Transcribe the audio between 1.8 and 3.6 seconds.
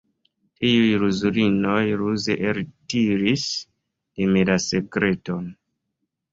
ruze eltiris